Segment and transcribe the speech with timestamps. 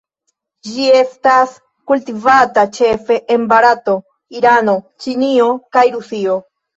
[0.67, 1.51] Ĝi estas
[1.91, 3.95] kultivata ĉefe en Barato,
[4.39, 6.39] Irano, Ĉinio, kaj Rusio.